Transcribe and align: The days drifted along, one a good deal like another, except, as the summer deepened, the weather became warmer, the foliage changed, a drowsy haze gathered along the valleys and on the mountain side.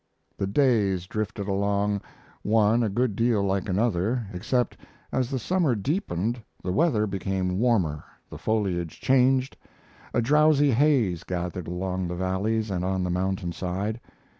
The 0.35 0.47
days 0.47 1.05
drifted 1.05 1.47
along, 1.47 2.01
one 2.41 2.81
a 2.81 2.89
good 2.89 3.15
deal 3.15 3.43
like 3.43 3.69
another, 3.69 4.25
except, 4.33 4.75
as 5.11 5.29
the 5.29 5.37
summer 5.37 5.75
deepened, 5.75 6.41
the 6.63 6.71
weather 6.71 7.05
became 7.05 7.59
warmer, 7.59 8.03
the 8.27 8.39
foliage 8.39 8.99
changed, 8.99 9.57
a 10.11 10.19
drowsy 10.19 10.71
haze 10.71 11.23
gathered 11.23 11.67
along 11.67 12.07
the 12.07 12.15
valleys 12.15 12.71
and 12.71 12.83
on 12.83 13.03
the 13.03 13.11
mountain 13.11 13.51
side. 13.53 14.01